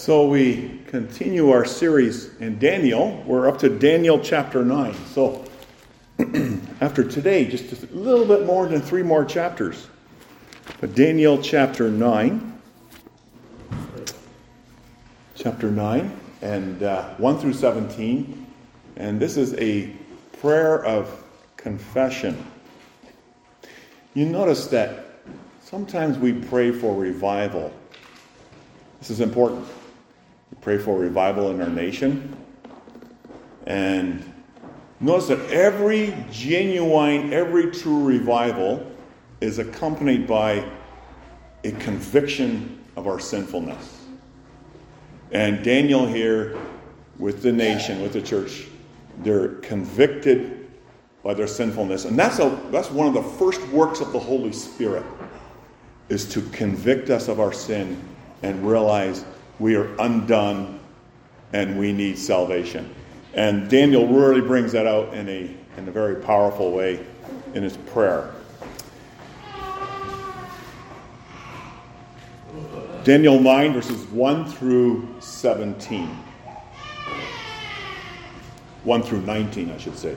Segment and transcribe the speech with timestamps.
[0.00, 3.22] So we continue our series in Daniel.
[3.26, 4.94] We're up to Daniel chapter 9.
[5.08, 5.44] So
[6.80, 9.88] after today, just a little bit more than three more chapters.
[10.80, 12.60] But Daniel chapter 9.
[15.34, 18.46] Chapter 9 and uh, 1 through 17.
[18.96, 19.92] And this is a
[20.40, 21.22] prayer of
[21.58, 22.42] confession.
[24.14, 25.20] You notice that
[25.60, 27.70] sometimes we pray for revival.
[29.00, 29.68] This is important.
[30.50, 32.36] We pray for revival in our nation.
[33.66, 34.24] And
[35.00, 38.90] notice that every genuine, every true revival
[39.40, 40.68] is accompanied by
[41.64, 44.04] a conviction of our sinfulness.
[45.32, 46.58] And Daniel here,
[47.18, 48.66] with the nation, with the church,
[49.18, 50.70] they're convicted
[51.22, 52.06] by their sinfulness.
[52.06, 55.04] And that's, a, that's one of the first works of the Holy Spirit,
[56.08, 58.02] is to convict us of our sin
[58.42, 59.24] and realize
[59.60, 60.80] we are undone
[61.52, 62.92] and we need salvation.
[63.34, 67.04] And Daniel really brings that out in a, in a very powerful way
[67.54, 68.34] in his prayer.
[73.04, 76.08] Daniel 9, verses 1 through 17.
[78.84, 80.16] 1 through 19, I should say.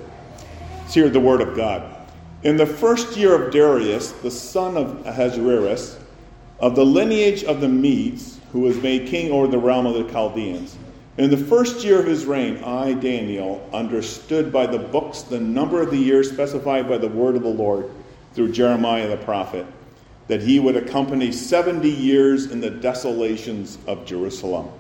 [0.80, 1.96] Let's hear the word of God.
[2.44, 5.98] In the first year of Darius, the son of Ahasuerus,
[6.60, 10.10] of the lineage of the Medes, who was made king over the realm of the
[10.10, 10.78] Chaldeans,
[11.18, 15.82] in the first year of his reign, I, Daniel, understood by the books the number
[15.82, 17.92] of the years specified by the word of the Lord
[18.34, 19.66] through Jeremiah the prophet
[20.28, 24.72] that he would accompany 70 years in the desolations of Jerusalem.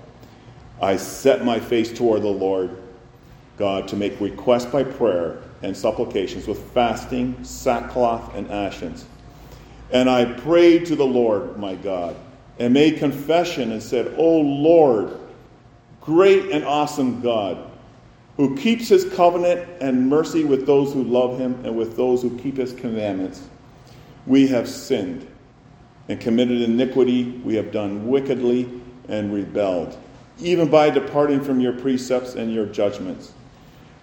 [0.82, 2.78] I set my face toward the Lord
[3.58, 9.06] God to make request by prayer and supplications with fasting, sackcloth, and ashes.
[9.92, 12.16] And I prayed to the Lord my God
[12.60, 15.18] and made confession and said, O Lord,
[16.02, 17.72] great and awesome God,
[18.38, 22.38] who keeps his covenant and mercy with those who love him and with those who
[22.40, 23.48] keep his commandments,
[24.26, 25.28] we have sinned
[26.10, 28.70] and committed iniquity, we have done wickedly
[29.08, 29.98] and rebelled,
[30.40, 33.34] even by departing from your precepts and your judgments.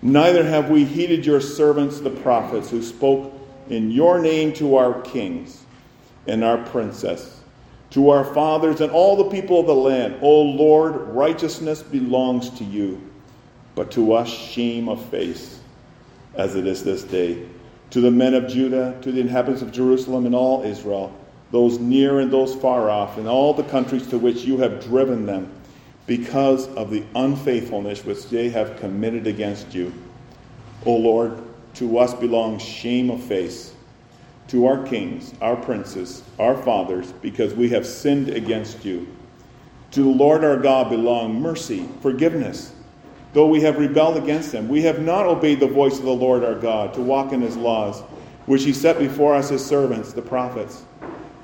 [0.02, 3.34] Neither have we heeded your servants, the prophets, who spoke
[3.68, 5.62] in your name to our kings
[6.26, 7.39] and our princess,
[7.90, 10.16] to our fathers and all the people of the land.
[10.22, 13.00] O Lord, righteousness belongs to you,
[13.74, 15.60] but to us shame of face,
[16.34, 17.46] as it is this day.
[17.90, 21.12] To the men of Judah, to the inhabitants of Jerusalem and all Israel,
[21.50, 25.26] those near and those far off, in all the countries to which you have driven
[25.26, 25.50] them,
[26.06, 29.92] because of the unfaithfulness which they have committed against you.
[30.86, 31.42] O Lord,
[31.74, 33.69] to us belongs shame of face,
[34.50, 39.06] to our kings, our princes, our fathers, because we have sinned against you.
[39.92, 42.72] To the Lord our God belong mercy, forgiveness,
[43.32, 44.68] though we have rebelled against him.
[44.68, 47.56] We have not obeyed the voice of the Lord our God to walk in his
[47.56, 48.00] laws,
[48.46, 50.84] which he set before us his servants, the prophets.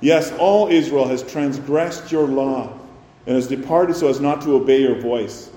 [0.00, 2.77] Yes, all Israel has transgressed your law
[3.27, 5.50] and has departed so as not to obey your voice.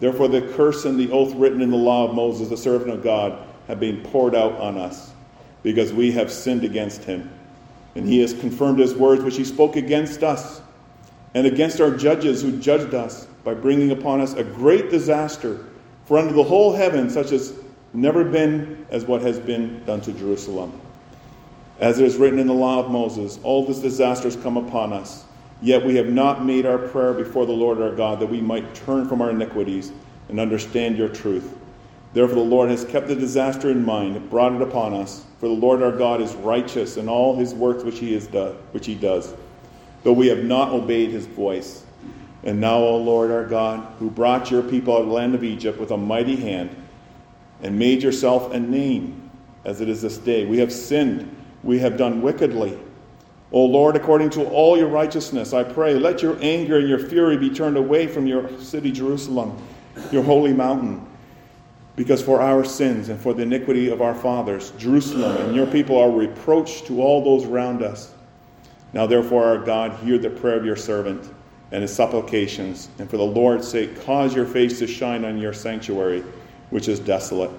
[0.00, 3.02] Therefore, the curse and the oath written in the law of Moses, the servant of
[3.02, 5.12] God, have been poured out on us,
[5.64, 7.28] because we have sinned against him.
[7.96, 10.60] And he has confirmed his words which he spoke against us
[11.34, 15.66] and against our judges who judged us by bringing upon us a great disaster
[16.04, 17.54] for under the whole heaven such as
[17.92, 20.80] never been as what has been done to Jerusalem.
[21.80, 24.92] As it is written in the law of Moses, all this disaster has come upon
[24.92, 25.24] us.
[25.62, 28.74] Yet we have not made our prayer before the Lord our God that we might
[28.74, 29.92] turn from our iniquities
[30.28, 31.56] and understand your truth.
[32.14, 35.24] Therefore, the Lord has kept the disaster in mind, brought it upon us.
[35.40, 38.56] For the Lord our God is righteous in all his works which he, is do,
[38.70, 39.34] which he does,
[40.04, 41.84] though we have not obeyed his voice.
[42.44, 45.42] And now, O Lord our God, who brought your people out of the land of
[45.42, 46.74] Egypt with a mighty hand,
[47.62, 49.30] and made yourself a name,
[49.64, 52.78] as it is this day, we have sinned we have done wickedly.
[53.50, 57.36] O Lord, according to all your righteousness, I pray, let your anger and your fury
[57.36, 59.56] be turned away from your city, Jerusalem,
[60.12, 61.04] your holy mountain.
[61.96, 65.96] Because for our sins and for the iniquity of our fathers, Jerusalem and your people
[65.96, 68.12] are reproach to all those around us.
[68.92, 71.32] Now, therefore, our God, hear the prayer of your servant
[71.72, 75.52] and his supplications, and for the Lord's sake, cause your face to shine on your
[75.52, 76.22] sanctuary,
[76.70, 77.50] which is desolate.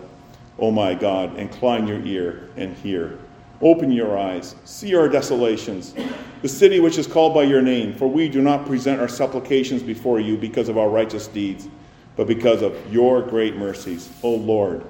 [0.58, 3.20] O my God, incline your ear and hear.
[3.62, 5.94] Open your eyes, see our desolations,
[6.42, 7.94] the city which is called by your name.
[7.94, 11.68] For we do not present our supplications before you because of our righteous deeds,
[12.16, 14.10] but because of your great mercies.
[14.24, 14.84] O Lord,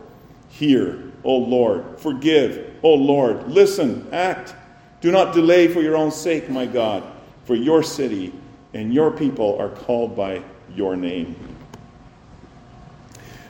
[0.50, 1.12] hear.
[1.24, 2.76] O Lord, forgive.
[2.84, 4.56] O Lord, listen, act.
[5.02, 7.04] Do not delay for your own sake, my God,
[7.46, 8.34] for your city
[8.74, 10.44] and your people are called by
[10.76, 11.36] your name.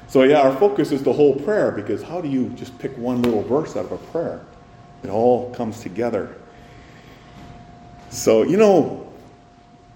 [0.07, 3.21] So, yeah, our focus is the whole prayer because how do you just pick one
[3.21, 4.39] little verse out of a prayer?
[5.03, 6.35] It all comes together.
[8.11, 9.11] So, you know,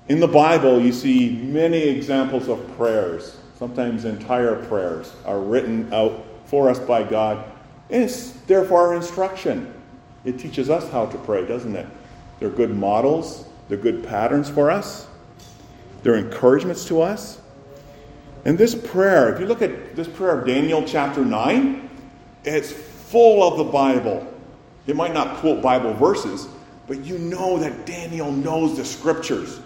[0.09, 3.38] in the Bible, you see many examples of prayers.
[3.59, 7.43] Sometimes entire prayers are written out for us by God.
[7.89, 9.73] And it's there for our instruction.
[10.23, 11.85] It teaches us how to pray, doesn't it?
[12.39, 15.07] They're good models, they're good patterns for us,
[16.03, 17.41] they're encouragements to us.
[18.45, 21.89] And this prayer, if you look at this prayer of Daniel chapter 9,
[22.45, 24.25] it's full of the Bible.
[24.87, 26.47] It might not quote Bible verses,
[26.87, 29.59] but you know that Daniel knows the scriptures.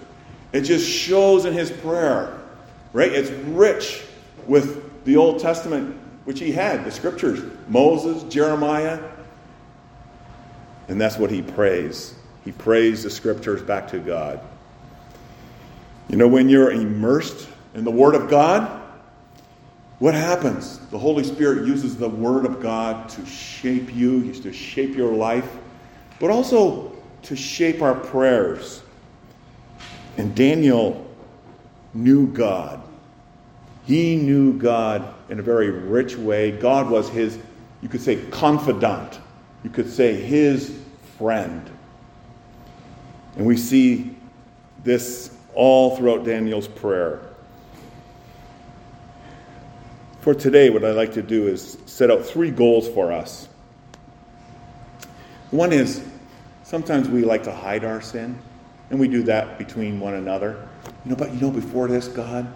[0.51, 2.40] It just shows in his prayer,
[2.94, 3.12] right?
[3.12, 4.04] It's rich
[4.48, 9.00] with the Old Testament, which he had, the scriptures Moses, Jeremiah.
[10.88, 12.13] And that's what he prays.
[12.45, 14.40] He prays the scriptures back to God.
[16.10, 18.81] You know, when you're immersed in the Word of God,
[20.00, 20.80] what happens?
[20.92, 25.50] The Holy Spirit uses the Word of God to shape you, to shape your life,
[26.19, 26.92] but also
[27.24, 28.84] to shape our prayers.
[30.18, 31.10] And Daniel
[31.94, 32.81] knew God.
[33.86, 36.51] He knew God in a very rich way.
[36.51, 37.38] God was his,
[37.81, 39.19] you could say, confidant.
[39.63, 40.78] You could say his
[41.18, 41.69] friend.
[43.36, 44.16] And we see
[44.84, 47.22] this all throughout Daniel's prayer.
[50.22, 53.50] For today, what I'd like to do is set out three goals for us.
[55.51, 56.04] One is
[56.63, 58.40] sometimes we like to hide our sin,
[58.90, 60.68] and we do that between one another.
[61.05, 62.51] You know, but you know, before this, God,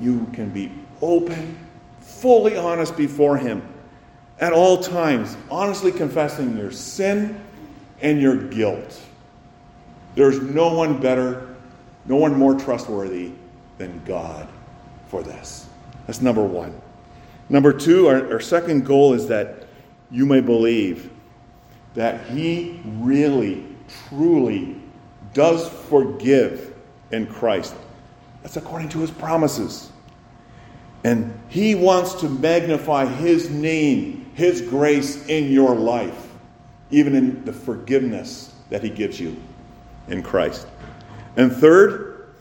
[0.00, 1.56] you can be open,
[2.00, 3.62] fully honest before Him
[4.40, 7.40] at all times, honestly confessing your sin
[8.00, 9.00] and your guilt.
[10.14, 11.54] There's no one better,
[12.06, 13.32] no one more trustworthy
[13.78, 14.48] than God
[15.08, 15.66] for this.
[16.06, 16.80] That's number one.
[17.48, 19.66] Number two, our, our second goal is that
[20.10, 21.10] you may believe
[21.94, 23.66] that He really,
[24.08, 24.76] truly
[25.34, 26.69] does forgive
[27.12, 27.74] in Christ.
[28.42, 29.90] That's according to His promises.
[31.04, 36.28] And He wants to magnify His name, His grace in your life,
[36.90, 39.36] even in the forgiveness that He gives you
[40.08, 40.66] in Christ.
[41.36, 42.32] And third,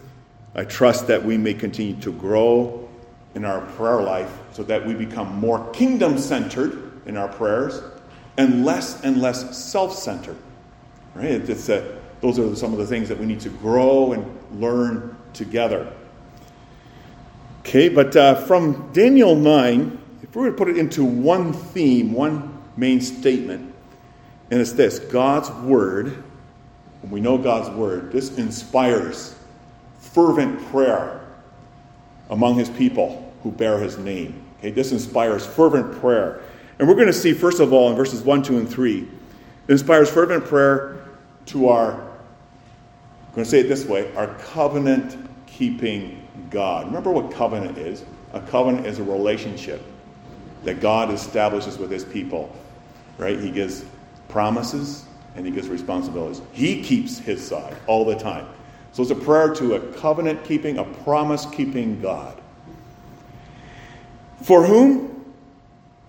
[0.56, 2.90] I trust that we may continue to grow
[3.36, 7.82] in our prayer life so that we become more kingdom centered in our prayers
[8.38, 10.38] and less and less self centered.
[11.14, 11.32] Right?
[11.32, 15.16] It's, uh, those are some of the things that we need to grow and learn
[15.34, 15.92] together.
[17.62, 22.14] Okay, but uh, from Daniel 9, if we were to put it into one theme,
[22.14, 23.74] one main statement,
[24.52, 26.24] and it's this God's Word
[27.02, 29.36] when we know God's word, this inspires
[30.00, 31.22] fervent prayer
[32.30, 34.44] among his people who bear his name.
[34.60, 36.42] Okay, this inspires fervent prayer.
[36.78, 39.08] And we're going to see, first of all, in verses 1, 2, and 3, it
[39.72, 41.06] inspires fervent prayer
[41.48, 42.09] to our,
[43.30, 45.16] I'm going to say it this way, our covenant
[45.46, 46.88] keeping God.
[46.88, 48.04] Remember what covenant is?
[48.34, 49.84] A covenant is a relationship
[50.64, 52.54] that God establishes with his people,
[53.20, 53.40] right?
[53.40, 53.86] He gives
[54.30, 55.06] promises,
[55.36, 56.42] and he gives responsibilities.
[56.54, 58.48] He keeps his side all the time.
[58.94, 62.42] So it's a prayer to a covenant keeping, a promise keeping God.
[64.42, 65.34] For whom?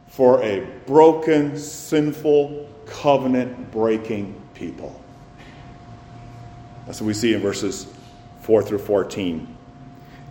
[0.09, 4.99] For a broken, sinful, covenant breaking people.
[6.91, 7.87] That's what we see in verses
[8.41, 9.57] 4 through 14.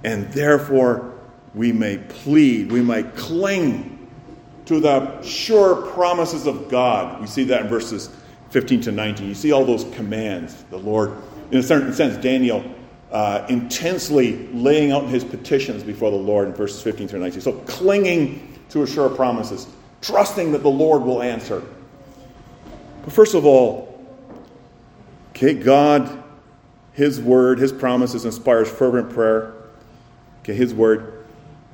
[0.04, 1.14] And therefore,
[1.56, 4.10] we may plead, we might cling
[4.66, 7.22] to the sure promises of God.
[7.22, 8.10] We see that in verses
[8.50, 9.30] 15 to 19.
[9.30, 10.66] You see all those commands.
[10.70, 11.14] The Lord,
[11.52, 12.70] in a certain sense, Daniel
[13.10, 17.40] uh, intensely laying out his petitions before the Lord in verses 15 through 19.
[17.40, 19.66] So clinging to sure promises,
[20.02, 21.64] trusting that the Lord will answer.
[23.06, 24.06] But first of all,
[25.30, 26.19] okay, God,
[26.94, 29.54] His word, His promises inspires fervent prayer.
[30.42, 31.26] Okay, His word,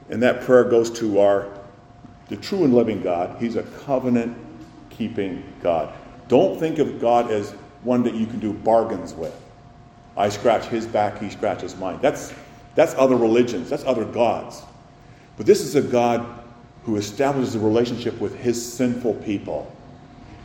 [0.09, 1.49] and that prayer goes to our
[2.27, 3.37] the true and living God.
[3.39, 4.35] He's a covenant
[4.89, 5.93] keeping God.
[6.27, 7.51] Don't think of God as
[7.83, 9.35] one that you can do bargains with.
[10.17, 11.99] I scratch his back, he scratches mine.
[12.01, 12.33] That's,
[12.73, 14.63] that's other religions, that's other gods.
[15.37, 16.25] But this is a God
[16.83, 19.71] who establishes a relationship with his sinful people.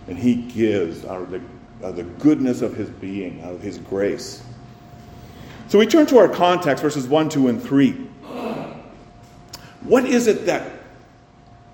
[0.09, 1.39] And he gives out of the,
[1.85, 4.43] out of the goodness of his being, out of his grace.
[5.71, 7.93] So we turn to our context, verses 1, 2, and 3.
[9.83, 10.69] What is it that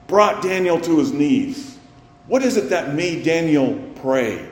[0.07, 1.79] brought Daniel to his knees?
[2.26, 3.75] What is it that made Daniel
[4.07, 4.49] pray.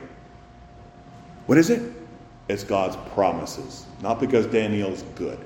[1.45, 1.93] What is it?
[2.47, 5.39] It's God's promises, not because Daniel's good.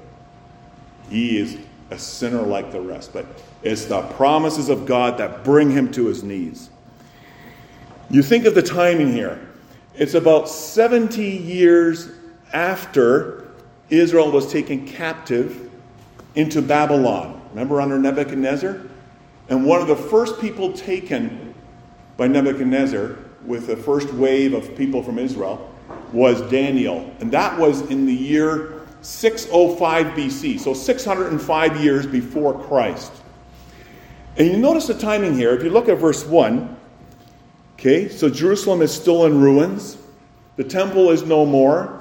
[1.10, 1.58] He is
[1.92, 3.12] a sinner like the rest.
[3.12, 3.26] But
[3.64, 6.70] it's the promises of God that bring him to his knees.
[8.10, 9.46] You think of the timing here.
[9.94, 12.10] It's about 70 years
[12.54, 13.49] after
[13.90, 15.70] Israel was taken captive
[16.36, 17.42] into Babylon.
[17.52, 18.82] Remember under Nebuchadnezzar?
[19.50, 21.54] And one of the first people taken
[22.18, 25.74] by Nebuchadnezzar with the first wave of people from Israel
[26.14, 27.14] was Daniel.
[27.20, 33.12] And that was in the year 605 BC, so 605 years before Christ.
[34.38, 35.56] And you notice the timing here.
[35.56, 36.78] If you look at verse 1,
[37.74, 39.98] okay, so Jerusalem is still in ruins,
[40.58, 41.99] the temple is no more,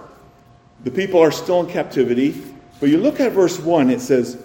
[0.85, 2.43] the people are still in captivity.
[2.81, 4.39] But you look at verse 1, it says,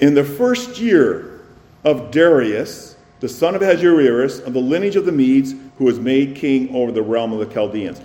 [0.00, 1.40] In the first year
[1.84, 6.36] of Darius, the son of Ahasuerus, of the lineage of the Medes, who was made
[6.36, 8.00] king over the realm of the Chaldeans.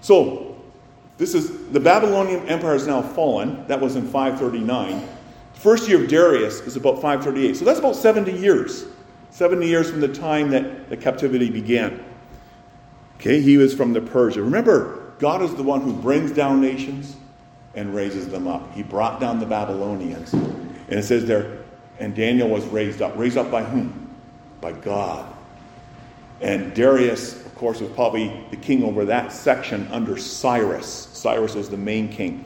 [0.00, 0.54] So,
[1.16, 3.66] this is the Babylonian Empire has now fallen.
[3.68, 5.08] That was in 539.
[5.54, 7.56] First year of Darius is about 538.
[7.56, 8.86] So that's about 70 years.
[9.30, 12.04] 70 years from the time that the captivity began.
[13.16, 14.42] Okay, he was from the Persia.
[14.42, 17.16] Remember, God is the one who brings down nations
[17.74, 18.72] and raises them up.
[18.72, 20.32] He brought down the Babylonians.
[20.32, 21.58] And it says there,
[21.98, 23.16] and Daniel was raised up.
[23.16, 24.10] Raised up by whom?
[24.60, 25.32] By God.
[26.40, 31.08] And Darius, of course, was probably the king over that section under Cyrus.
[31.12, 32.44] Cyrus was the main king,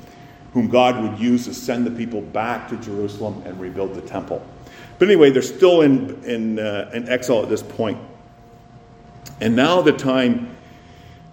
[0.52, 4.44] whom God would use to send the people back to Jerusalem and rebuild the temple.
[4.98, 7.98] But anyway, they're still in, in, uh, in exile at this point.
[9.40, 10.56] And now the time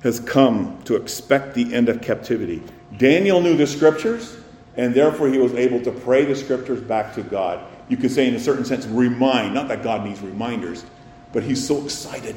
[0.05, 2.61] has come to expect the end of captivity.
[2.97, 4.37] Daniel knew the scriptures,
[4.77, 7.65] and therefore he was able to pray the scriptures back to God.
[7.89, 9.55] You could say, in a certain sense, remind.
[9.55, 10.85] Not that God needs reminders,
[11.33, 12.35] but he's so excited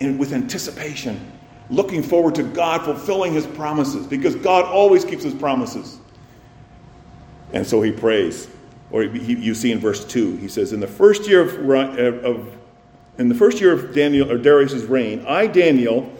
[0.00, 1.30] and with anticipation,
[1.68, 5.98] looking forward to God fulfilling his promises, because God always keeps his promises.
[7.52, 8.48] And so he prays.
[8.90, 12.56] Or you see in verse 2, he says, In the first year of, of
[13.18, 16.10] in the first year of Daniel or Darius's reign, I, Daniel,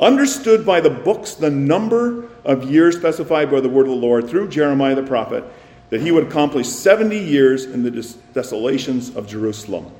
[0.00, 4.28] understood by the books the number of years specified by the word of the Lord
[4.28, 5.44] through Jeremiah the prophet,
[5.90, 7.90] that he would accomplish 70 years in the
[8.34, 9.90] desolations of Jerusalem.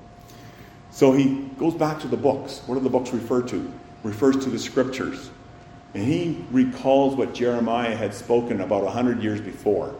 [0.91, 2.63] So he goes back to the books.
[2.67, 3.73] What do the books refer to?
[4.03, 5.31] Refers to the scriptures.
[5.95, 9.95] And he recalls what Jeremiah had spoken about 100 years before.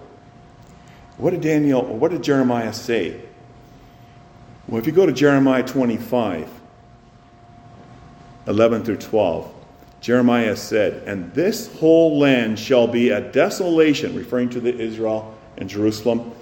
[1.17, 3.21] What did Daniel, or what did Jeremiah say?
[4.69, 6.49] Well, if you go to Jeremiah 25,
[8.47, 9.55] 11 through 12,
[10.01, 15.69] Jeremiah said, And this whole land shall be a desolation, referring to the Israel and
[15.69, 16.33] Jerusalem,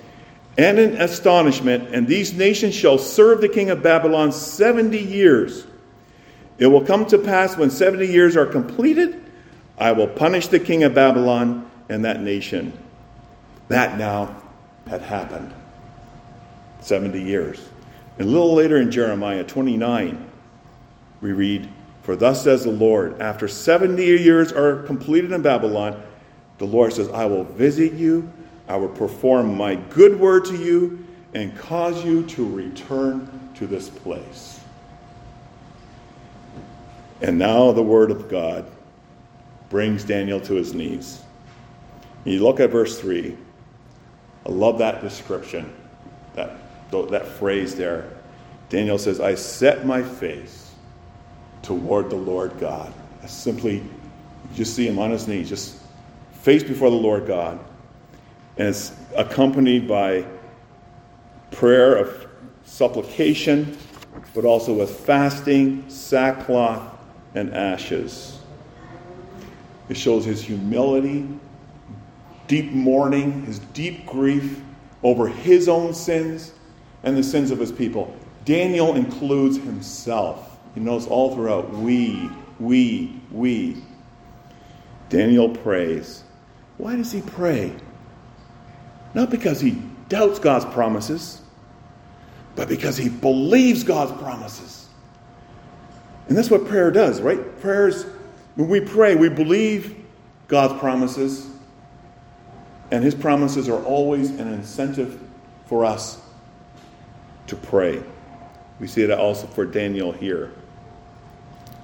[0.57, 5.67] and an astonishment, and these nations shall serve the king of Babylon 70 years.
[6.59, 9.21] It will come to pass when 70 years are completed,
[9.77, 12.73] I will punish the king of Babylon and that nation.
[13.69, 14.41] That now
[14.87, 15.53] had happened.
[16.81, 17.67] 70 years.
[18.19, 20.31] And a little later in Jeremiah 29,
[21.21, 21.69] we read,
[22.05, 26.01] For thus says the Lord, after 70 years are completed in Babylon,
[26.59, 28.33] the Lord says, I will visit you
[28.69, 33.89] I will perform my good word to you and cause you to return to this
[33.91, 34.61] place.
[37.21, 38.67] And now the word of God
[39.71, 41.23] brings Daniel to his knees.
[42.25, 43.37] You look at verse 3.
[44.47, 45.73] I love that description,
[46.35, 46.57] that,
[46.91, 48.11] that phrase there.
[48.69, 50.64] Daniel says, I set my face
[51.65, 52.93] toward the Lord God.
[53.23, 53.83] I simply
[54.55, 55.77] just see him on his knees, just
[56.43, 57.59] face before the Lord God
[58.57, 60.25] and it's accompanied by
[61.51, 62.27] prayer of
[62.65, 63.77] supplication,
[64.35, 66.83] but also with fasting, sackcloth,
[67.35, 68.39] and ashes.
[69.89, 71.29] It shows his humility,
[72.47, 74.63] deep mourning, his deep grief
[75.03, 76.53] over his own sins
[77.03, 78.17] and the sins of his people.
[78.45, 80.44] Daniel includes himself.
[80.75, 82.29] He knows all throughout we,
[82.59, 83.83] we, we.
[85.09, 86.25] Daniel prays.
[86.77, 87.73] Why does he pray?
[89.15, 91.41] Not because he doubts God's promises,
[92.57, 94.89] but because he believes God's promises.
[96.29, 97.61] And that's what prayer does, right?
[97.61, 98.07] Prayers,
[98.57, 100.05] when we pray, we believe
[100.49, 101.49] God's promises,
[102.91, 105.21] and his promises are always an incentive
[105.67, 106.21] for us
[107.47, 108.03] to pray.
[108.81, 110.53] We see that also for Daniel here.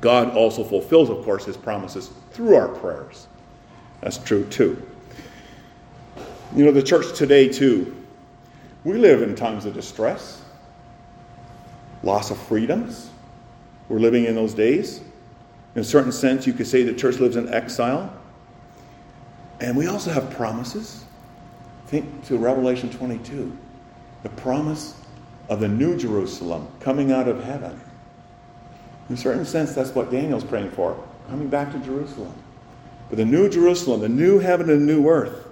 [0.01, 3.27] God also fulfills, of course, his promises through our prayers.
[4.01, 4.83] That's true too.
[6.55, 7.95] You know, the church today, too,
[8.83, 10.43] we live in times of distress,
[12.03, 13.11] loss of freedoms.
[13.89, 15.01] We're living in those days.
[15.75, 18.13] In a certain sense, you could say the church lives in exile.
[19.61, 21.05] And we also have promises
[21.91, 23.57] Think to Revelation 22,
[24.23, 24.95] the promise
[25.49, 27.81] of the new Jerusalem coming out of heaven.
[29.11, 30.97] In a certain sense, that's what Daniel's praying for,
[31.29, 32.33] coming back to Jerusalem.
[33.09, 35.49] But the new Jerusalem, the new heaven and new earth.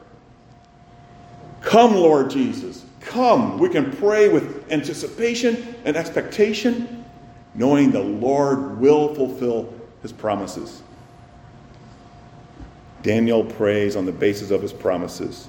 [1.61, 2.85] Come, Lord Jesus.
[3.01, 3.59] Come.
[3.59, 7.05] We can pray with anticipation and expectation,
[7.57, 10.81] knowing the Lord will fulfill his promises.
[13.03, 15.49] Daniel prays on the basis of his promises.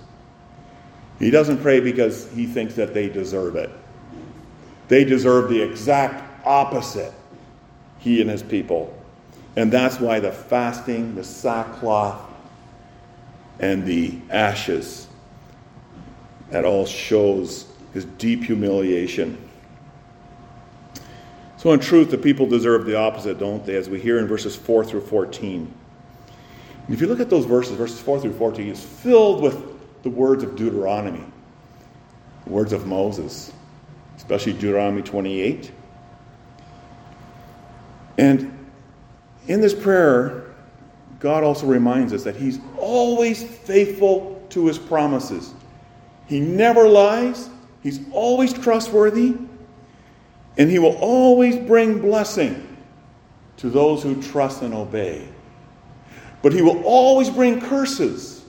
[1.19, 3.69] He doesn't pray because he thinks that they deserve it.
[4.87, 7.13] They deserve the exact opposite,
[7.99, 8.95] he and his people.
[9.55, 12.21] And that's why the fasting, the sackcloth,
[13.59, 15.07] and the ashes,
[16.49, 19.37] that all shows his deep humiliation.
[21.57, 23.75] So, in truth, the people deserve the opposite, don't they?
[23.75, 25.73] As we hear in verses 4 through 14.
[26.87, 29.61] if you look at those verses, verses 4 through 14, it's filled with
[30.03, 31.23] the words of Deuteronomy,
[32.45, 33.51] the words of Moses,
[34.15, 35.71] especially Deuteronomy 28.
[38.19, 38.53] And
[39.47, 40.43] in this prayer,
[41.21, 45.53] God also reminds us that He's always faithful to His promises.
[46.27, 47.49] He never lies,
[47.81, 49.37] He's always trustworthy,
[50.57, 52.77] and He will always bring blessing
[53.55, 55.25] to those who trust and obey.
[56.41, 58.43] But He will always bring curses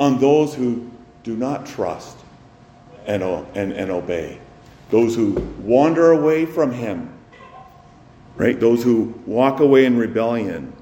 [0.00, 0.90] on those who
[1.22, 2.18] do not trust
[3.06, 4.40] and, and, and obey,
[4.90, 7.12] those who wander away from Him,
[8.38, 8.58] right?
[8.58, 10.72] Those who walk away in rebellion.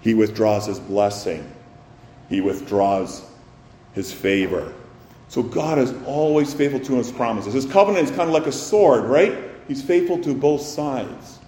[0.00, 1.50] He withdraws His blessing,
[2.28, 3.24] He withdraws
[3.94, 4.74] His favor.
[5.28, 7.54] So God is always faithful to His promises.
[7.54, 9.34] His covenant is kind of like a sword, right?
[9.66, 11.38] He's faithful to both sides.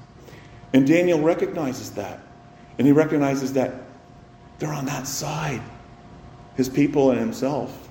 [0.72, 2.20] And Daniel recognizes that.
[2.78, 3.74] And he recognizes that
[4.58, 5.62] they're on that side
[6.56, 7.88] his people and himself.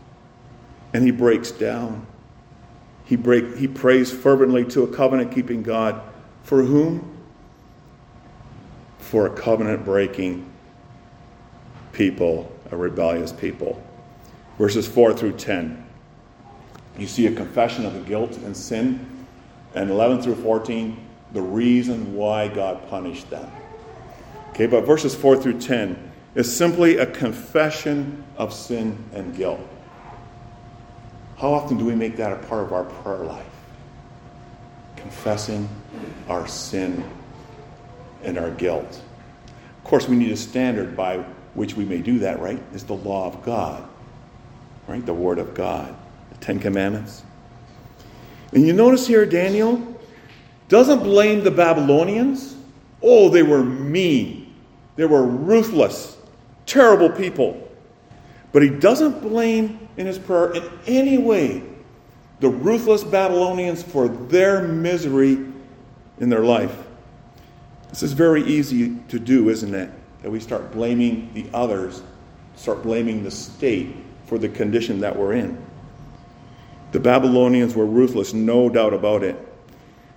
[0.94, 2.06] And he breaks down.
[3.06, 6.02] He, break, he prays fervently to a covenant keeping God.
[6.44, 7.18] For whom?
[9.00, 10.50] For a covenant breaking
[11.92, 13.82] people, a rebellious people.
[14.58, 15.86] Verses 4 through 10.
[16.98, 19.10] You see a confession of the guilt and sin.
[19.74, 20.98] And 11 through 14,
[21.34, 23.50] the reason why God punished them.
[24.50, 29.60] Okay, but verses 4 through 10 is simply a confession of sin and guilt.
[31.38, 33.46] How often do we make that a part of our prayer life?
[34.96, 35.68] Confessing
[36.28, 37.04] our sin
[38.24, 39.02] and our guilt.
[39.78, 41.18] Of course, we need a standard by
[41.54, 42.62] which we may do that, right?
[42.74, 43.88] Is the law of God,
[44.88, 45.06] right?
[45.06, 45.96] The Word of God,
[46.32, 47.24] the Ten Commandments.
[48.54, 50.00] And you notice here, Daniel
[50.70, 52.56] doesn't blame the Babylonians.
[53.02, 54.54] Oh, they were mean,
[54.96, 56.18] they were ruthless,
[56.66, 57.60] terrible people.
[58.52, 61.64] But he doesn't blame in his prayer in any way
[62.40, 65.53] the ruthless Babylonians for their misery
[66.24, 66.76] in their life.
[67.90, 69.92] This is very easy to do, isn't it?
[70.24, 72.02] That we start blaming the others,
[72.56, 73.94] start blaming the state
[74.26, 75.64] for the condition that we're in.
[76.94, 79.36] The Babylonians were ruthless, no doubt about it.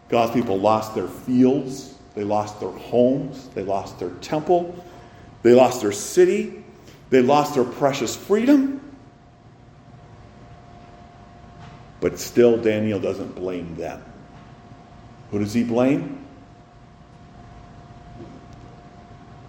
[0.09, 4.85] God's people lost their fields, they lost their homes, they lost their temple,
[5.43, 6.65] they lost their city,
[7.11, 8.81] they lost their precious freedom.
[12.01, 14.05] But still, Daniel doesn't blame them.
[15.31, 16.25] Who does he blame?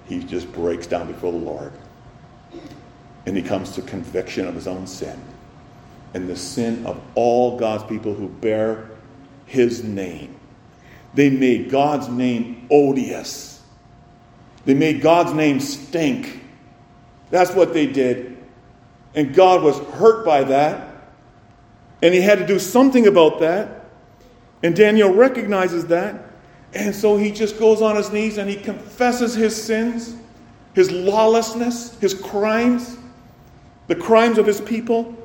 [0.08, 1.74] He just breaks down before the Lord.
[3.26, 5.20] And he comes to conviction of his own sin
[6.14, 8.90] and the sin of all God's people who bear
[9.46, 10.36] his name.
[11.14, 13.62] They made God's name odious.
[14.66, 16.42] They made God's name stink.
[17.30, 18.38] That's what they did.
[19.16, 20.96] And God was hurt by that.
[22.02, 23.77] And he had to do something about that.
[24.64, 26.24] And Daniel recognizes that.
[26.74, 30.16] And so he just goes on his knees and he confesses his sins,
[30.74, 32.98] his lawlessness, his crimes,
[33.88, 35.16] the crimes of his people.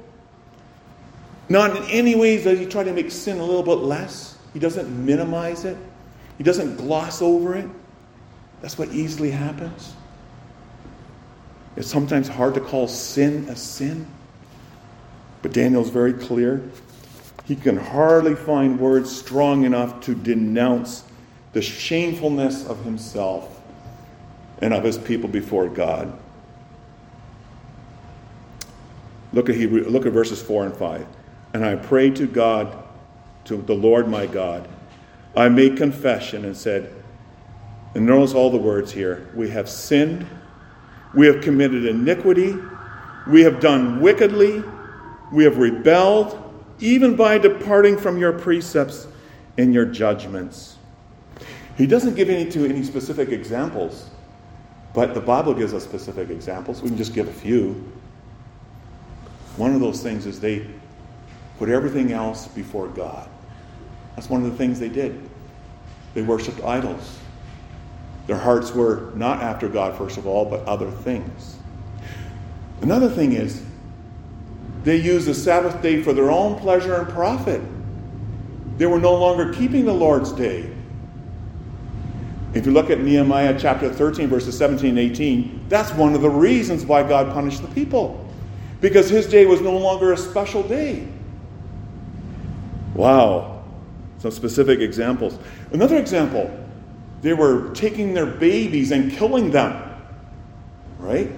[1.48, 4.38] Not in any ways does he try to make sin a little bit less.
[4.52, 5.76] He doesn't minimize it,
[6.38, 7.68] he doesn't gloss over it.
[8.60, 9.94] That's what easily happens.
[11.76, 14.06] It's sometimes hard to call sin a sin.
[15.40, 16.62] But Daniel's very clear.
[17.44, 21.04] He can hardly find words strong enough to denounce
[21.52, 23.60] the shamefulness of himself
[24.60, 26.16] and of his people before God.
[29.32, 31.06] Look at, Hebrew, look at verses 4 and 5.
[31.54, 32.76] And I prayed to God,
[33.46, 34.68] to the Lord my God.
[35.36, 36.92] I made confession and said,
[37.94, 40.26] and notice all the words here we have sinned
[41.14, 42.56] we have committed iniquity.
[43.26, 44.62] We have done wickedly.
[45.32, 46.51] We have rebelled,
[46.82, 49.06] even by departing from your precepts
[49.56, 50.76] and your judgments.
[51.78, 54.10] He doesn't give any to any specific examples,
[54.92, 56.82] but the Bible gives us specific examples.
[56.82, 57.90] We can just give a few.
[59.56, 60.66] One of those things is they
[61.58, 63.28] put everything else before God.
[64.16, 65.30] That's one of the things they did.
[66.14, 67.18] They worshiped idols.
[68.26, 71.56] Their hearts were not after God, first of all, but other things.
[72.82, 73.64] Another thing is,
[74.84, 77.60] they used the Sabbath day for their own pleasure and profit.
[78.78, 80.68] They were no longer keeping the Lord's day.
[82.54, 86.30] If you look at Nehemiah chapter 13, verses 17 and 18, that's one of the
[86.30, 88.28] reasons why God punished the people.
[88.80, 91.06] Because his day was no longer a special day.
[92.94, 93.64] Wow.
[94.18, 95.38] Some specific examples.
[95.72, 96.58] Another example
[97.22, 99.80] they were taking their babies and killing them.
[100.98, 101.30] Right?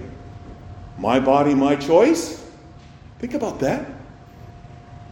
[0.97, 2.44] My body, my choice.
[3.19, 3.85] Think about that.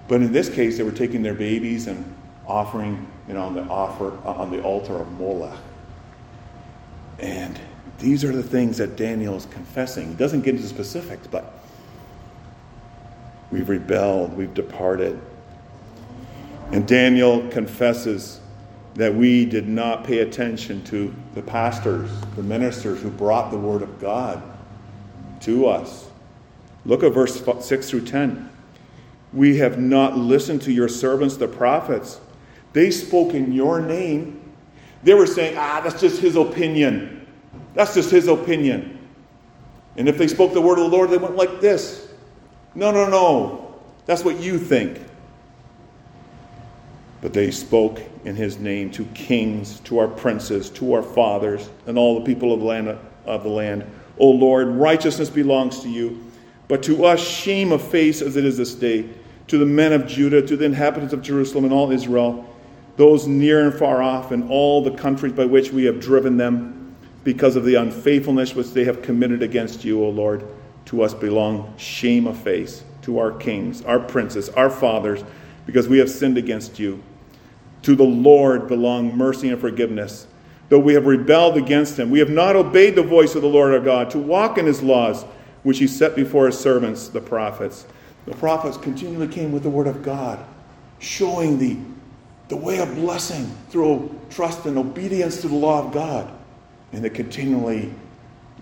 [0.07, 2.13] But in this case, they were taking their babies and
[2.45, 5.57] offering, you know, on the offer uh, on the altar of Moloch.
[7.19, 7.59] And
[7.99, 10.09] these are the things that Daniel is confessing.
[10.09, 11.53] He doesn't get into specifics, but
[13.49, 15.19] we've rebelled, we've departed.
[16.71, 18.41] And Daniel confesses
[18.95, 23.81] that we did not pay attention to the pastors, the ministers who brought the word
[23.81, 24.41] of God
[25.41, 26.07] to us.
[26.85, 28.49] Look at verse 6 through 10.
[29.31, 32.19] We have not listened to your servants, the prophets.
[32.73, 34.51] They spoke in your name.
[35.03, 37.27] They were saying, ah, that's just his opinion.
[37.73, 38.99] That's just his opinion.
[39.97, 42.07] And if they spoke the word of the Lord, they went like this
[42.75, 43.75] No, no, no.
[44.05, 45.01] That's what you think.
[47.21, 51.97] But they spoke in his name to kings, to our princes, to our fathers, and
[51.97, 52.97] all the people of the land.
[53.25, 53.89] Of the land.
[54.19, 56.22] O Lord, righteousness belongs to you,
[56.73, 59.07] but to us shame of face as it is this day,
[59.45, 62.51] to the men of Judah, to the inhabitants of Jerusalem and all Israel,
[62.97, 66.95] those near and far off, and all the countries by which we have driven them,
[67.23, 70.47] because of the unfaithfulness which they have committed against you, O Lord.
[70.85, 75.23] To us belong shame of face, to our kings, our princes, our fathers,
[75.67, 77.03] because we have sinned against you.
[77.83, 80.25] To the Lord belong mercy and forgiveness.
[80.69, 83.75] Though we have rebelled against him, we have not obeyed the voice of the Lord
[83.75, 85.23] our God to walk in his laws,
[85.63, 87.85] which he set before his servants, the prophets.
[88.25, 90.43] The prophets continually came with the word of God,
[90.99, 91.77] showing the,
[92.49, 96.31] the way of blessing through trust and obedience to the law of God.
[96.91, 97.93] And they continually,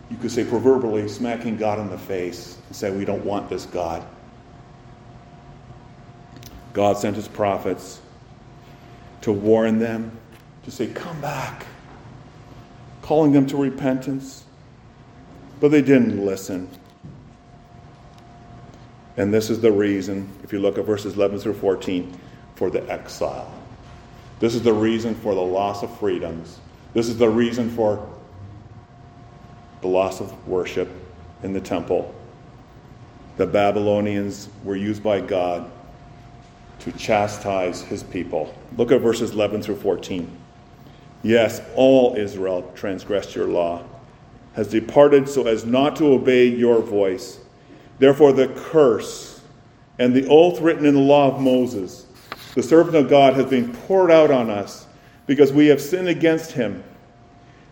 [0.10, 3.66] you could say proverbially, smacking God in the face and say, We don't want this
[3.66, 4.06] God.
[6.74, 8.00] God sent his prophets
[9.22, 10.18] to warn them,
[10.64, 11.66] to say, Come back,
[13.02, 14.46] calling them to repentance.
[15.60, 16.70] But they didn't listen.
[19.18, 22.18] And this is the reason, if you look at verses 11 through 14,
[22.56, 23.52] for the exile.
[24.40, 26.60] This is the reason for the loss of freedoms.
[26.94, 28.08] This is the reason for
[29.82, 30.90] the loss of worship
[31.44, 32.14] in the temple.
[33.38, 35.72] The Babylonians were used by God
[36.80, 38.54] to chastise his people.
[38.78, 40.30] Look at verses 11 through 14.
[41.24, 43.84] Yes, all Israel transgressed your law,
[44.54, 47.40] has departed so as not to obey your voice.
[48.02, 49.42] Therefore, the curse
[50.00, 52.08] and the oath written in the law of Moses,
[52.56, 54.88] the servant of God, has been poured out on us
[55.28, 56.84] because we have sinned against him.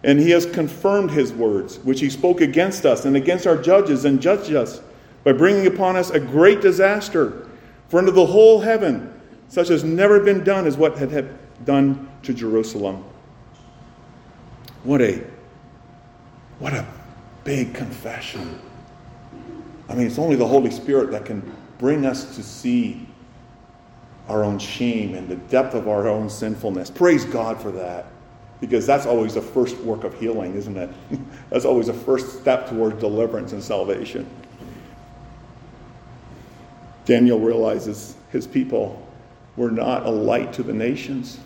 [0.03, 4.05] And he has confirmed his words, which he spoke against us and against our judges
[4.05, 4.81] and judged us
[5.23, 7.49] by bringing upon us a great disaster.
[7.87, 9.11] For under the whole heaven,
[9.47, 13.03] such has never been done as what had, had done to Jerusalem.
[14.83, 15.23] What a
[16.59, 16.85] what a
[17.43, 18.59] big confession.
[19.89, 21.41] I mean, it's only the Holy Spirit that can
[21.79, 23.07] bring us to see
[24.27, 26.91] our own shame and the depth of our own sinfulness.
[26.91, 28.05] Praise God for that.
[28.61, 30.89] Because that's always the first work of healing, isn't it?
[31.49, 34.29] that's always the first step towards deliverance and salvation.
[37.05, 39.03] Daniel realizes his people
[39.55, 41.39] were not a light to the nations.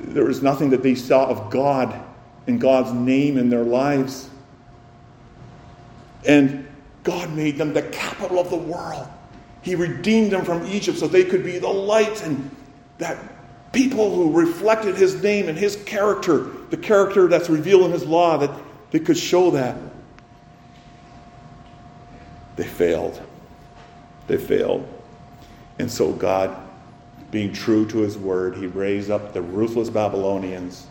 [0.00, 2.00] There was nothing that they saw of God
[2.46, 4.30] and God's name in their lives.
[6.26, 6.69] And
[7.02, 9.08] God made them the capital of the world.
[9.62, 12.50] He redeemed them from Egypt so they could be the light and
[12.98, 13.18] that
[13.72, 18.36] people who reflected his name and his character, the character that's revealed in his law,
[18.38, 18.50] that
[18.90, 19.76] they could show that.
[22.56, 23.20] They failed
[24.30, 24.86] they failed.
[25.80, 26.56] And so God,
[27.32, 30.86] being true to his word, he raised up the ruthless Babylonians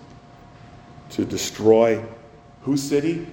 [1.12, 2.04] to destroy
[2.64, 3.26] whose city?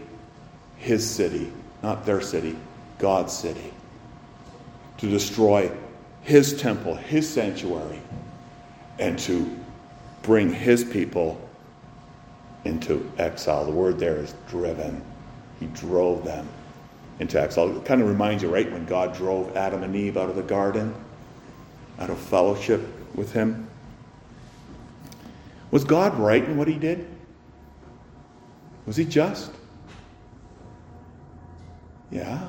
[0.76, 1.52] His city,
[1.86, 2.56] not their city,
[2.98, 3.72] God's city.
[4.98, 5.70] to destroy
[6.22, 8.00] his temple, his sanctuary,
[8.98, 9.48] and to
[10.22, 11.40] bring his people
[12.64, 13.64] into exile.
[13.64, 15.02] The word there is driven.
[15.60, 16.48] He drove them
[17.20, 17.76] into exile.
[17.76, 20.42] It kind of reminds you, right, when God drove Adam and Eve out of the
[20.42, 20.94] garden,
[21.98, 22.82] out of fellowship
[23.14, 23.68] with him.
[25.70, 27.06] Was God right in what he did?
[28.86, 29.52] Was he just?
[32.10, 32.48] Yeah.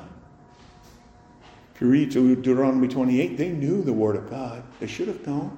[1.74, 4.62] If you read to Deuteronomy 28, they knew the word of God.
[4.80, 5.56] They should have known.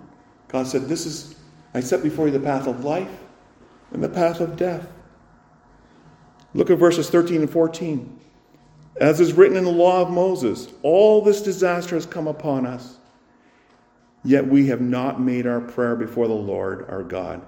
[0.48, 1.36] God said, This is,
[1.72, 3.10] I set before you the path of life
[3.92, 4.86] and the path of death.
[6.52, 8.18] Look at verses 13 and 14.
[9.00, 12.98] As is written in the law of Moses, all this disaster has come upon us.
[14.24, 17.40] Yet we have not made our prayer before the Lord our God,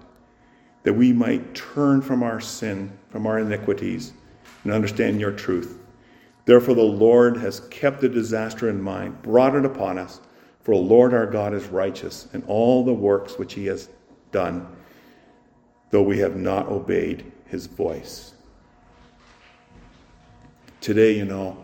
[0.84, 4.14] that we might turn from our sin, from our iniquities,
[4.64, 5.78] and understand your truth.
[6.44, 10.20] Therefore, the Lord has kept the disaster in mind, brought it upon us.
[10.62, 13.88] For the Lord our God is righteous in all the works which he has
[14.30, 14.66] done,
[15.90, 18.34] though we have not obeyed his voice.
[20.80, 21.56] Today, you know,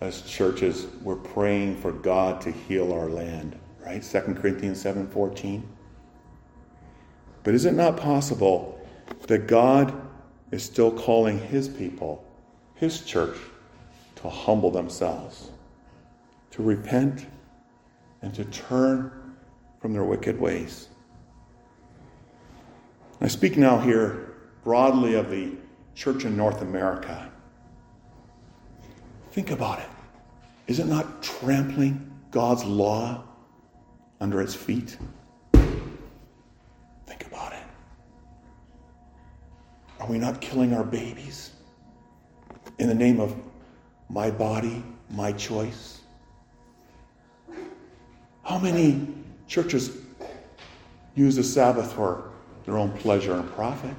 [0.00, 4.02] as churches, we're praying for God to heal our land, right?
[4.02, 5.62] 2 Corinthians 7:14.
[7.44, 8.80] But is it not possible
[9.26, 9.92] that God
[10.50, 12.24] is still calling his people,
[12.74, 13.36] his church,
[14.22, 15.50] to humble themselves,
[16.52, 17.26] to repent,
[18.22, 19.34] and to turn
[19.80, 20.88] from their wicked ways.
[23.20, 25.52] I speak now here broadly of the
[25.96, 27.30] church in North America.
[29.32, 29.88] Think about it.
[30.68, 33.24] Is it not trampling God's law
[34.20, 34.96] under its feet?
[35.52, 37.64] Think about it.
[39.98, 41.50] Are we not killing our babies
[42.78, 43.36] in the name of
[44.08, 46.00] my body, my choice.
[48.42, 49.08] How many
[49.46, 49.96] churches
[51.14, 52.30] use the Sabbath for
[52.64, 53.94] their own pleasure and profit?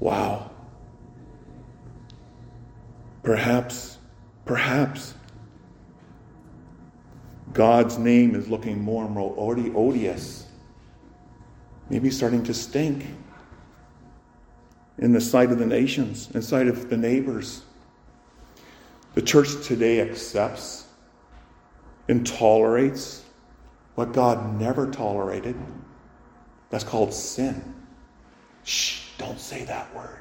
[0.00, 0.50] Wow.
[3.22, 3.98] Perhaps,
[4.44, 5.14] perhaps
[7.52, 10.46] God's name is looking more and more odious,
[11.88, 13.04] maybe starting to stink
[15.06, 17.62] in the sight of the nations, in sight of the neighbors.
[19.14, 20.88] The church today accepts
[22.08, 23.24] and tolerates
[23.94, 25.54] what God never tolerated.
[26.70, 27.62] That's called sin.
[28.64, 30.18] Shh, don't say that word.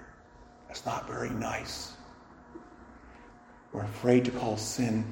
[0.68, 1.94] That's not very nice.
[3.74, 5.04] We're afraid to call sin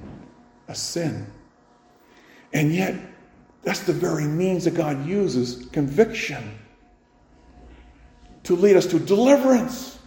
[0.67, 1.25] a sin.
[2.53, 2.93] And yet,
[3.63, 6.59] that's the very means that God uses conviction
[8.43, 9.97] to lead us to deliverance,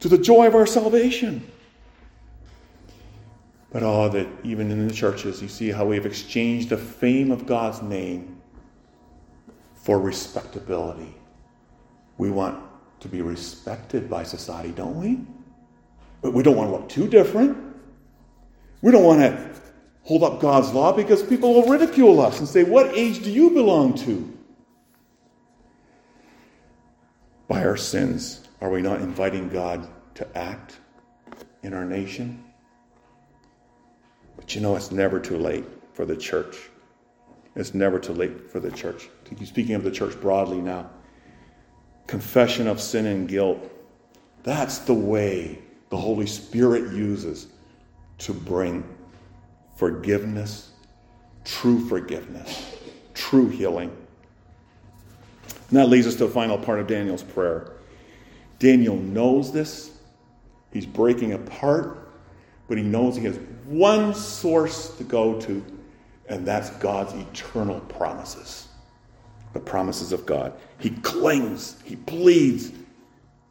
[0.00, 1.50] to the joy of our salvation.
[3.70, 7.46] But oh, that even in the churches, you see how we've exchanged the fame of
[7.46, 8.40] God's name
[9.74, 11.14] for respectability.
[12.16, 12.62] We want
[13.00, 15.20] to be respected by society, don't we?
[16.22, 17.56] But we don't want to look too different.
[18.80, 19.50] We don't want to
[20.02, 23.50] hold up God's law because people will ridicule us and say, What age do you
[23.50, 24.37] belong to?
[27.48, 30.76] By our sins, are we not inviting God to act
[31.62, 32.44] in our nation?
[34.36, 36.56] But you know, it's never too late for the church.
[37.56, 39.08] It's never too late for the church.
[39.44, 40.90] Speaking of the church broadly now,
[42.06, 43.58] confession of sin and guilt.
[44.42, 45.58] That's the way
[45.88, 47.48] the Holy Spirit uses
[48.18, 48.84] to bring
[49.76, 50.70] forgiveness,
[51.44, 52.76] true forgiveness,
[53.14, 53.96] true healing
[55.68, 57.72] and that leads us to the final part of Daniel's prayer.
[58.58, 59.90] Daniel knows this.
[60.72, 62.10] He's breaking apart,
[62.68, 65.64] but he knows he has one source to go to,
[66.28, 68.68] and that's God's eternal promises
[69.52, 70.52] the promises of God.
[70.78, 72.72] He clings, he pleads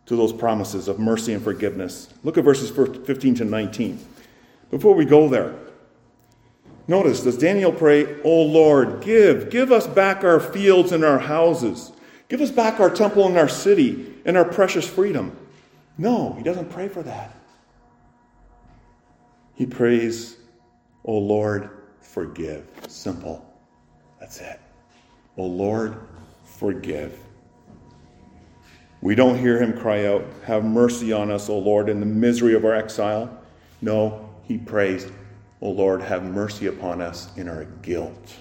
[0.05, 2.09] to those promises of mercy and forgiveness.
[2.23, 3.99] Look at verses 15 to 19.
[4.71, 5.55] Before we go there,
[6.87, 11.91] notice does Daniel pray, O Lord, give, give us back our fields and our houses
[12.29, 15.35] Give us back our temple and our city and our precious freedom.
[15.97, 17.33] No, he doesn't pray for that.
[19.55, 20.37] He prays,
[21.05, 21.69] O Lord,
[22.01, 22.67] forgive.
[22.87, 23.43] Simple.
[24.19, 24.59] That's it.
[25.37, 25.99] O Lord,
[26.43, 27.17] forgive.
[29.01, 32.55] We don't hear him cry out, Have mercy on us, O Lord, in the misery
[32.55, 33.41] of our exile.
[33.81, 35.09] No, he prays,
[35.61, 38.33] O Lord, have mercy upon us in our guilt.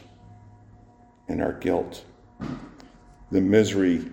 [1.29, 2.05] In our guilt
[3.31, 4.05] the misery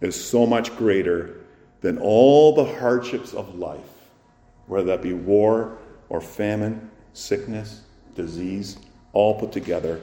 [0.00, 1.40] is so much greater
[1.80, 3.80] than all the hardships of life,
[4.66, 7.82] whether that be war, or famine, sickness,
[8.14, 8.78] disease,
[9.12, 10.00] all put together.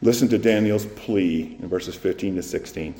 [0.00, 2.94] Listen to Daniel's plea in verses 15 to 16.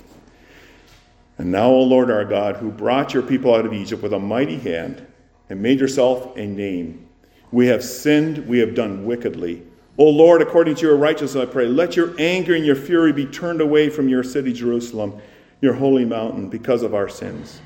[1.38, 4.18] And now, O Lord our God, who brought your people out of Egypt with a
[4.18, 5.04] mighty hand
[5.50, 7.08] and made yourself a name,
[7.50, 9.62] we have sinned, we have done wickedly.
[9.98, 13.26] O Lord, according to your righteousness, I pray, let your anger and your fury be
[13.26, 15.20] turned away from your city, Jerusalem,
[15.60, 17.60] your holy mountain, because of our sins.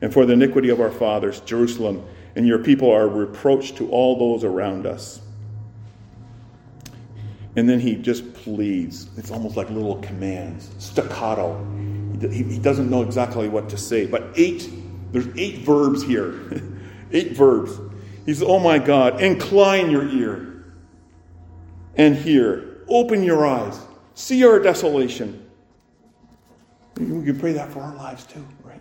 [0.00, 2.04] And for the iniquity of our fathers, Jerusalem
[2.36, 5.20] and your people are reproach to all those around us.
[7.56, 9.08] And then he just pleads.
[9.16, 11.64] It's almost like little commands, staccato.
[12.20, 14.06] He, doesn't know exactly what to say.
[14.06, 14.68] But eight,
[15.12, 16.40] there's eight verbs here.
[17.12, 17.78] eight verbs.
[18.26, 20.53] He says, Oh my God, incline your ear
[21.96, 22.78] and hear.
[22.88, 23.80] Open your eyes.
[24.14, 25.44] See our desolation.
[26.96, 28.80] We can pray that for our lives too, right?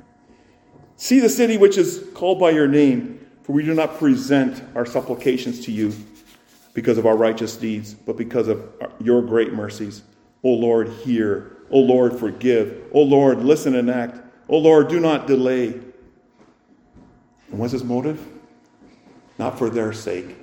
[0.98, 4.86] See the city which is called by your name, for we do not present our
[4.86, 5.94] supplications to you
[6.74, 10.04] because of our righteous deeds, but because of your great mercies.
[10.44, 11.58] O Lord, hear.
[11.72, 12.84] O Lord, forgive.
[12.92, 14.20] O Lord, listen and act.
[14.48, 15.68] O Lord, do not delay.
[17.50, 18.26] And what's his motive?
[19.40, 20.36] Not for their sake,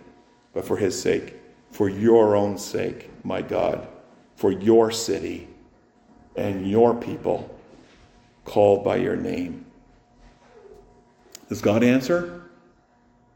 [0.53, 1.37] but for his sake.
[1.71, 3.87] For your own sake, my God.
[4.37, 5.49] For your city
[6.37, 7.59] and your people
[8.45, 9.67] called by your name.
[11.49, 12.43] Does God answer?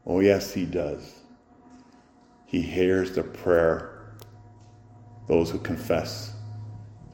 [0.05, 1.19] Oh, yes, He does.
[2.45, 3.91] He hears the prayer
[5.27, 6.33] those who confess,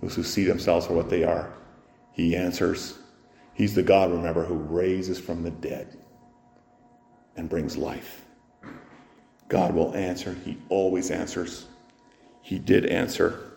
[0.01, 1.53] those who see themselves for what they are.
[2.11, 2.97] He answers.
[3.53, 5.97] He's the God, remember, who raises from the dead
[7.37, 8.25] and brings life.
[9.51, 10.33] God will answer.
[10.45, 11.65] He always answers.
[12.41, 13.51] He did answer.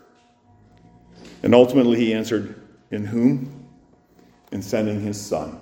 [1.44, 3.68] And ultimately, he answered in whom?
[4.50, 5.60] In sending his Son.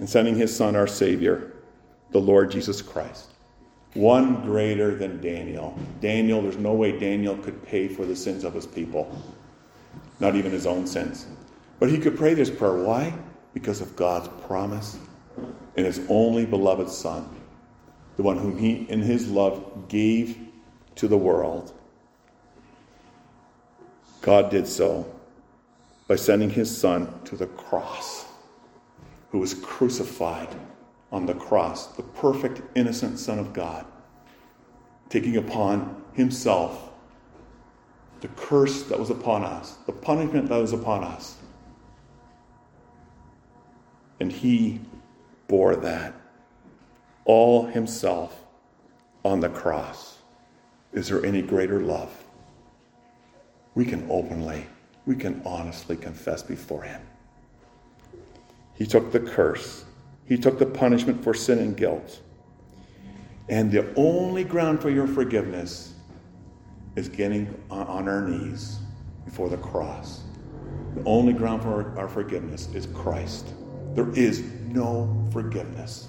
[0.00, 1.52] In sending his Son, our Savior,
[2.10, 3.28] the Lord Jesus Christ
[3.92, 5.76] one greater than Daniel.
[6.00, 9.20] Daniel, there's no way Daniel could pay for the sins of his people,
[10.18, 11.26] not even his own sins.
[11.78, 12.74] But he could pray this prayer.
[12.74, 13.12] Why?
[13.52, 14.98] Because of God's promise
[15.76, 17.28] in his only beloved Son,
[18.18, 20.36] the one whom he, in his love, gave
[20.96, 21.72] to the world.
[24.22, 25.06] God did so
[26.08, 28.26] by sending his Son to the cross,
[29.30, 30.48] who was crucified
[31.12, 33.86] on the cross, the perfect, innocent Son of God,
[35.10, 36.90] taking upon himself
[38.20, 41.36] the curse that was upon us, the punishment that was upon us.
[44.18, 44.80] And he
[45.46, 46.14] bore that
[47.28, 48.44] all himself
[49.24, 50.18] on the cross.
[50.92, 52.10] Is there any greater love?
[53.76, 54.66] We can openly,
[55.06, 57.00] we can honestly confess before him.
[58.74, 59.84] He took the curse
[60.28, 62.20] he took the punishment for sin and guilt.
[63.48, 65.94] And the only ground for your forgiveness
[66.96, 68.78] is getting on our knees
[69.24, 70.20] before the cross.
[70.94, 73.54] The only ground for our forgiveness is Christ.
[73.94, 76.08] There is no forgiveness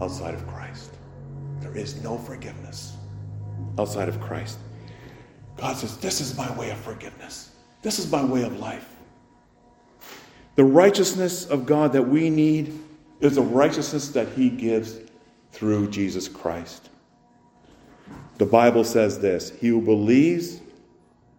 [0.00, 0.90] outside of Christ.
[1.60, 2.96] There is no forgiveness
[3.78, 4.58] outside of Christ.
[5.56, 7.50] God says, This is my way of forgiveness.
[7.82, 8.88] This is my way of life.
[10.56, 12.78] The righteousness of God that we need
[13.20, 14.98] is the righteousness that he gives
[15.52, 16.90] through Jesus Christ.
[18.38, 20.60] The Bible says this He who believes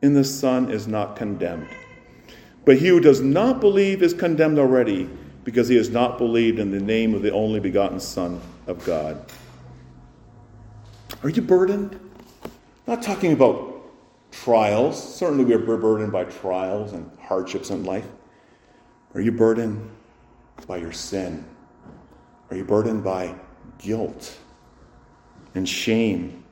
[0.01, 1.67] in the Son is not condemned.
[2.65, 5.09] But he who does not believe is condemned already
[5.45, 9.23] because he has not believed in the name of the only begotten Son of God.
[11.23, 11.97] Are you burdened?
[12.87, 13.83] Not talking about
[14.31, 15.15] trials.
[15.15, 18.07] Certainly, we're burdened by trials and hardships in life.
[19.13, 19.89] Are you burdened
[20.67, 21.45] by your sin?
[22.49, 23.35] Are you burdened by
[23.77, 24.37] guilt
[25.53, 26.43] and shame?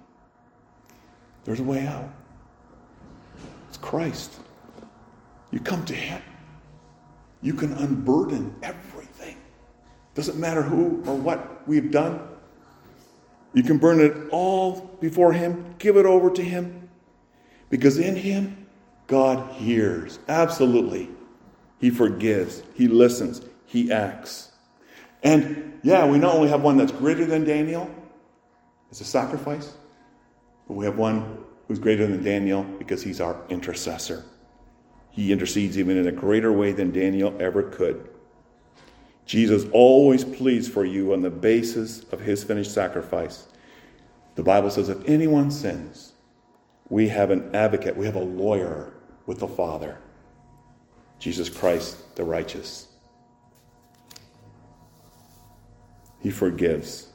[1.46, 2.10] There's a way out.
[3.70, 4.34] It's Christ.
[5.52, 6.22] You come to Him.
[7.44, 9.38] You can unburden everything.
[10.16, 12.22] Doesn't matter who or what we've done.
[13.54, 16.90] You can burn it all before Him, give it over to Him.
[17.70, 18.66] Because in Him,
[19.08, 20.18] God hears.
[20.28, 21.10] Absolutely.
[21.80, 24.52] He forgives, He listens, He acts.
[25.22, 27.94] And yeah, we not only have one that's greater than Daniel
[28.90, 29.74] as a sacrifice,
[30.68, 34.24] but we have one who's greater than Daniel because he's our intercessor.
[35.14, 38.10] He intercedes even in a greater way than Daniel ever could.
[39.28, 43.46] Jesus always pleads for you on the basis of his finished sacrifice.
[44.34, 46.14] The Bible says if anyone sins,
[46.90, 48.92] we have an advocate, we have a lawyer
[49.28, 50.00] with the Father,
[51.20, 52.88] Jesus Christ the righteous.
[56.22, 57.10] He forgives.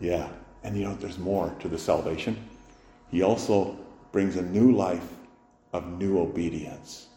[0.00, 0.30] Yeah.
[0.62, 2.42] And you know, there's more to the salvation.
[3.10, 3.76] He also
[4.12, 5.12] brings a new life
[5.74, 7.08] of new obedience.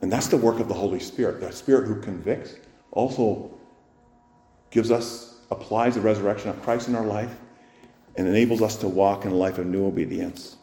[0.00, 1.40] And that's the work of the Holy Spirit.
[1.40, 2.54] The Spirit who convicts
[2.92, 3.50] also
[4.70, 7.34] gives us, applies the resurrection of Christ in our life
[8.16, 10.56] and enables us to walk in a life of new obedience.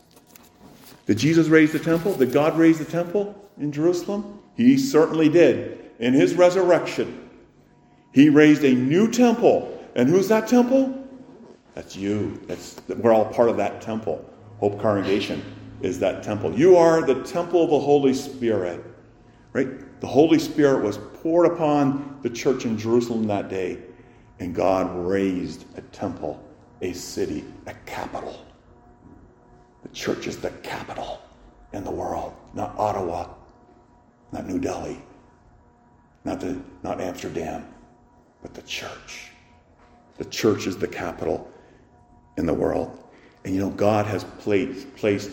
[1.05, 2.15] Did Jesus raise the temple?
[2.15, 4.39] Did God raise the temple in Jerusalem?
[4.55, 5.91] He certainly did.
[5.99, 7.29] In his resurrection,
[8.13, 9.69] he raised a new temple.
[9.95, 11.07] And who's that temple?
[11.75, 12.39] That's you.
[12.47, 14.27] That's, we're all part of that temple.
[14.59, 15.43] Hope Congregation
[15.81, 16.53] is that temple.
[16.53, 18.83] You are the temple of the Holy Spirit.
[19.53, 20.01] Right?
[20.01, 23.77] The Holy Spirit was poured upon the church in Jerusalem that day,
[24.39, 26.43] and God raised a temple,
[26.81, 28.43] a city, a capital.
[29.83, 31.21] The church is the capital
[31.71, 33.29] in the world, not Ottawa,
[34.31, 34.99] not New Delhi,
[36.25, 37.67] not, the, not Amsterdam,
[38.41, 39.29] but the church.
[40.17, 41.49] The church is the capital
[42.37, 43.03] in the world.
[43.45, 45.31] And you know, God has placed, placed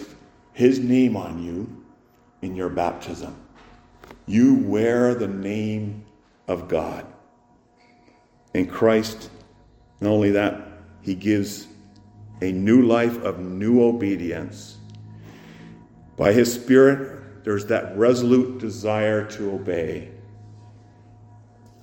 [0.52, 1.84] His name on you
[2.42, 3.36] in your baptism.
[4.30, 6.04] You wear the name
[6.46, 7.04] of God.
[8.54, 9.28] In Christ,
[10.00, 10.68] not only that,
[11.02, 11.66] He gives
[12.40, 14.78] a new life of new obedience.
[16.16, 20.12] By His Spirit, there's that resolute desire to obey.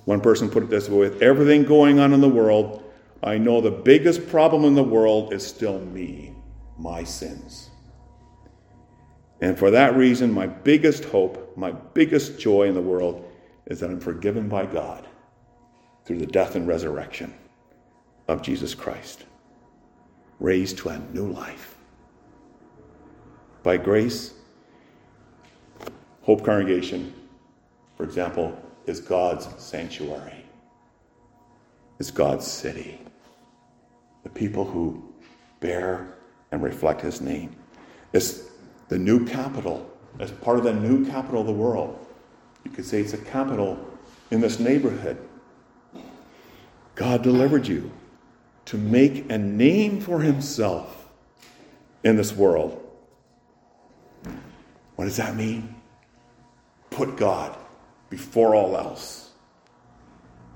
[0.06, 2.82] One person put it this way with everything going on in the world,
[3.22, 6.32] I know the biggest problem in the world is still me,
[6.78, 7.68] my sins.
[9.42, 13.30] And for that reason, my biggest hope, my biggest joy in the world
[13.66, 15.06] is that I'm forgiven by God
[16.04, 17.34] through the death and resurrection
[18.28, 19.24] of Jesus Christ,
[20.40, 21.76] raised to a new life.
[23.62, 24.34] By grace,
[26.22, 27.12] Hope Congregation,
[27.96, 28.56] for example,
[28.86, 30.44] is God's sanctuary,
[31.98, 33.00] is God's city
[34.22, 35.02] the people who
[35.60, 36.14] bear
[36.52, 37.54] and reflect his name.
[38.12, 38.50] It's
[38.88, 42.06] the new capital, as part of the new capital of the world.
[42.64, 43.78] You could say it's a capital
[44.30, 45.18] in this neighborhood.
[46.94, 47.90] God delivered you
[48.66, 51.08] to make a name for himself
[52.04, 52.84] in this world.
[54.96, 55.76] What does that mean?
[56.90, 57.56] Put God
[58.10, 59.30] before all else.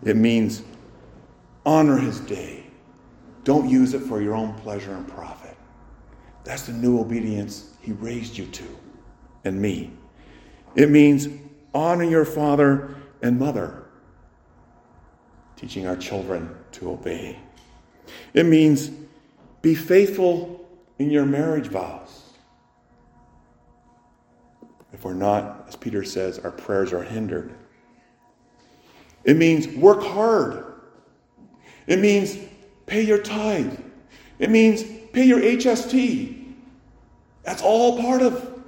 [0.02, 0.62] It means
[1.64, 2.62] honor his day
[3.44, 5.56] don't use it for your own pleasure and profit.
[6.44, 8.64] That's the new obedience He raised you to
[9.44, 9.90] and me.
[10.74, 11.28] It means
[11.74, 13.84] honor your father and mother,
[15.56, 17.38] teaching our children to obey.
[18.34, 18.90] It means
[19.60, 20.68] be faithful
[20.98, 22.22] in your marriage vows.
[24.92, 27.54] If we're not, as Peter says, our prayers are hindered.
[29.24, 30.64] It means work hard.
[31.86, 32.36] It means
[32.92, 33.78] Pay your tithe.
[34.38, 34.82] It means
[35.12, 36.52] pay your HST.
[37.42, 38.61] That's all part of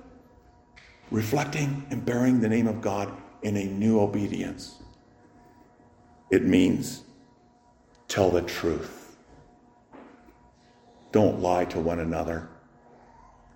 [1.10, 3.10] reflecting and bearing the name of God
[3.42, 4.76] in a new obedience.
[6.30, 7.02] It means
[8.08, 9.16] tell the truth.
[11.12, 12.48] Don't lie to one another.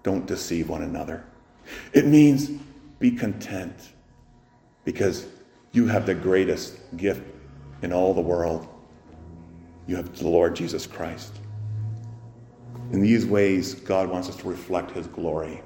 [0.03, 1.25] Don't deceive one another.
[1.93, 2.51] It means
[2.99, 3.93] be content
[4.85, 5.27] because
[5.73, 7.23] you have the greatest gift
[7.83, 8.69] in all the world
[9.89, 11.41] you have the Lord Jesus Christ.
[12.93, 15.63] In these ways, God wants us to reflect His glory,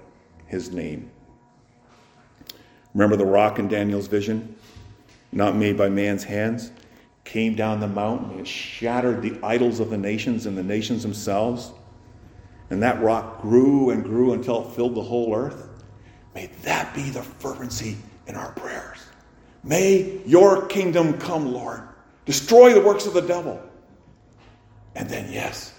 [0.47, 1.11] His name.
[2.95, 4.55] Remember the rock in Daniel's vision?
[5.32, 6.70] Not made by man's hands,
[7.24, 11.72] came down the mountain and shattered the idols of the nations and the nations themselves.
[12.70, 15.68] And that rock grew and grew until it filled the whole earth.
[16.34, 18.99] May that be the fervency in our prayers.
[19.64, 21.82] May your kingdom come, Lord.
[22.24, 23.61] Destroy the works of the devil.
[24.95, 25.74] And then, yes,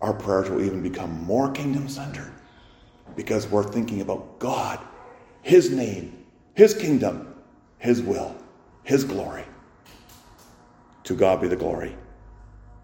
[0.00, 2.32] our prayers will even become more kingdom centered
[3.16, 4.78] because we're thinking about God,
[5.42, 6.17] His name,
[6.58, 7.36] His kingdom,
[7.78, 8.34] His will,
[8.82, 9.44] His glory.
[11.04, 11.94] To God be the glory.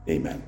[0.09, 0.45] Amen.